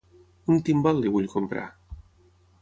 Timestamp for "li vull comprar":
1.03-1.67